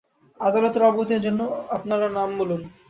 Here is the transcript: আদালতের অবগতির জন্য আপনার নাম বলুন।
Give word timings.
আদালতের 0.39 0.83
অবগতির 0.83 1.21
জন্য 1.21 1.41
আপনার 1.69 1.99
নাম 2.11 2.29
বলুন। 2.37 2.61